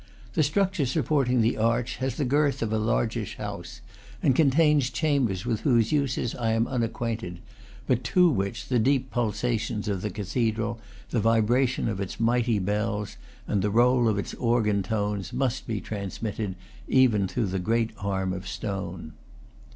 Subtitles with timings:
[0.33, 3.81] The structure supporting the arch has the girth of a largeish house,
[4.23, 7.37] and con tains chambers with whose uses I am unacquainted,
[7.85, 10.79] but to which the deep pulsations of the cathedral,
[11.11, 15.79] the vibration of its mighty bells, and the roll of its organ tones must be
[15.79, 16.55] transmitted
[16.87, 19.13] even through the great arm of stone.